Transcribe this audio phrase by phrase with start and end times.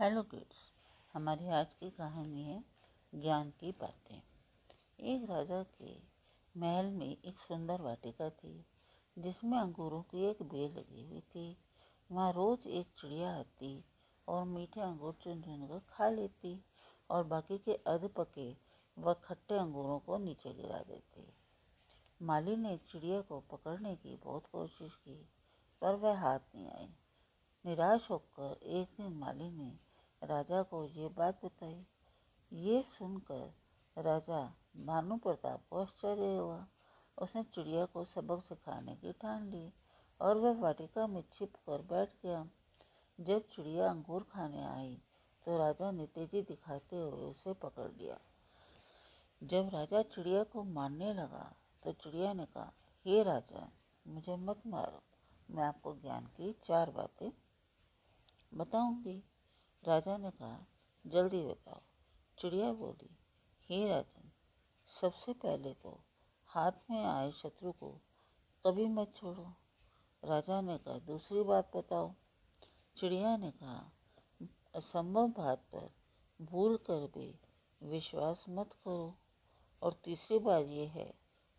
[0.00, 0.56] Hello kids
[1.14, 2.64] हमारी आज की कहानी है
[3.14, 4.22] ज्ञान की बातें।
[5.00, 5.96] एक राजा के
[6.56, 8.66] महल में एक सुंदर वाटिका थी,
[9.18, 11.56] जिसमें अंगूरों की एक बेल लगी हुई थी।
[12.12, 13.84] वहाँ रोज एक चिड़िया आती
[14.28, 16.64] और मीठे अंगूर चुन चुन कर खा लेती
[17.10, 18.56] और बाकी के अध पके
[18.98, 21.32] व खट्टे अंगूरों को नीचे गिरा देती।
[22.22, 25.28] माली ने चिड़िया को पकड़ने की बहुत कोशिश की,
[25.80, 26.88] पर वह हाथ नहीं आई।
[27.66, 29.85] निराश होकर एक दिन माली ने
[30.22, 31.86] राजा को ये बात बताई।
[32.52, 34.40] ये सुनकर राजा
[34.76, 36.66] भानु प्रताप को आश्चर्य हुआ।
[37.18, 39.72] उसने चिड़िया को सबक सिखाने की ठान ली
[40.20, 42.46] और वह वाटिका में छिप कर बैठ गया।
[43.18, 44.96] जब चिड़िया अंगूर खाने आई
[45.44, 48.18] तो राजा ने तेज़ी दिखाते हुए उसे पकड़ लिया।
[49.42, 52.72] जब राजा चिड़िया को मारने लगा तो चिड़िया ने कहा,
[53.06, 53.68] हे राजा,
[54.06, 55.02] मुझे मत मारो।
[55.50, 57.30] मैं आपको ज्ञान की चार बातें
[58.52, 59.22] बताऊँगी।
[59.86, 60.66] राजा ने कहा,
[61.06, 61.80] जल्दी बताओ।
[62.38, 63.16] चिड़िया बोली,
[63.70, 64.30] हे राजन,
[65.00, 66.00] सबसे पहले तो
[66.46, 68.00] हाथ में आए शत्रु को
[68.66, 69.52] कभी मत छोड़ो।
[70.24, 72.14] राजा ने कहा, दूसरी बात बताओ।
[72.96, 73.92] चिड़िया ने कहा,
[74.74, 75.90] असंभव बात पर
[76.44, 77.40] भूल कर भी
[77.82, 79.18] विश्वास मत करो।
[79.82, 81.14] और तीसरी बात यह है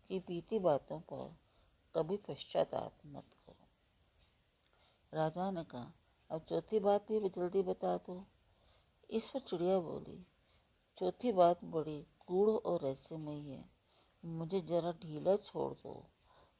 [0.08, 1.36] कि बीती बातों पर
[1.94, 3.68] कभी पश्चाताप मत करो।
[5.14, 5.92] राजा ने कहा
[6.30, 8.24] अब चौथी बात भी जल्दी बता दो
[9.10, 10.16] इस पर चिड़िया बोली,
[10.98, 11.98] चौथी बात बड़ी
[12.28, 13.64] गूढ़ और रहस्यमयी है।
[14.24, 15.94] मुझे जरा ढीला छोड़ दो,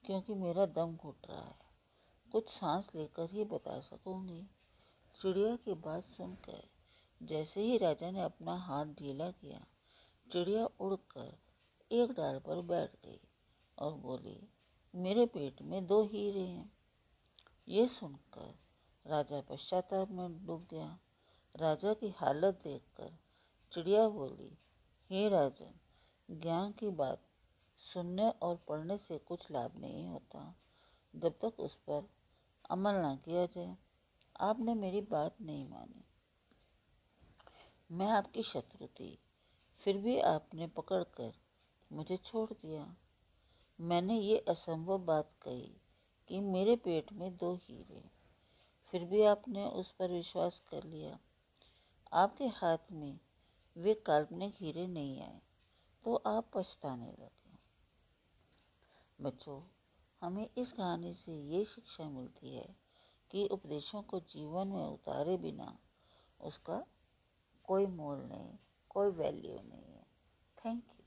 [0.04, 1.66] क्योंकि मेरा दम घुट रहा है।
[2.32, 4.42] कुछ सांस लेकर ही बता सकूँगी।
[5.16, 6.62] चिड़िया की बात सुनकर
[7.20, 9.66] जैसे ही राजा ने अपना हाथ ढीला किया,
[10.26, 11.36] चिड़िया उड़कर
[11.90, 13.20] एक डाल पर बैठ गई
[13.78, 14.48] और बोली,
[14.94, 16.72] मेरे पेट में दो हीरे हैं।
[17.68, 18.54] ये सुनकर
[19.06, 20.98] राजा पश्चाताप में डूब गया।
[21.56, 23.18] राजा की हालत देखकर
[23.72, 24.58] चिड़िया बोली,
[25.10, 25.74] हे राजन,
[26.30, 27.22] ज्ञान की बात
[27.78, 30.54] सुनने और पढ़ने से कुछ लाभ नहीं होता।
[31.16, 32.08] जब तक उस पर
[32.70, 33.76] अमल ना किया जाए।
[34.40, 36.04] आपने मेरी बात नहीं मानी।
[37.90, 39.18] मैं आपकी शत्रु थी।
[39.80, 41.32] फिर भी आपने पकड़कर
[41.92, 42.96] मुझे छोड़ दिया।
[43.80, 45.80] मैंने ये असंभव बात कही
[46.28, 48.17] कि मेरे पेट में दो हीरे
[48.92, 51.18] फिर भी आपने उस पर विश्वास कर लिया।
[52.12, 53.18] आपके हाथ में
[53.76, 55.40] वे काल्पनिक हीरे नहीं आए
[56.04, 57.56] तो आप पछताने लगे।
[59.18, 59.60] बच्चों,
[60.22, 62.68] हमें इस कहानी से ये शिक्षा मिलती है
[63.30, 65.78] कि उपदेशों को जीवन में उतारे बिना
[66.40, 66.84] उसका
[67.64, 70.06] कोई मोल नहीं, कोई वैल्यू नहीं है।
[70.58, 70.97] Thank you